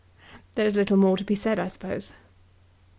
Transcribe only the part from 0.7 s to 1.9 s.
little more to be said, I